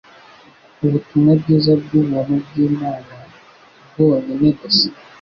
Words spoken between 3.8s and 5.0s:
bwonyine gusa,